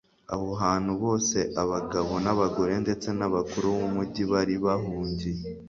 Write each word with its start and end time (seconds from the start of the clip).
aho 0.33 0.45
abantu 0.57 0.91
bose, 1.03 1.37
abagabo 1.63 2.13
n'abagore 2.25 2.73
ndetse 2.83 3.07
n'abakuru 3.19 3.65
b'umugi 3.77 4.23
bari 4.31 4.55
bahungiye 4.65 5.43